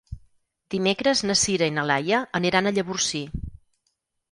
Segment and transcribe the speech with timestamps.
[0.75, 3.25] Dimecres na Sira i na Laia aniran a Llavorsí.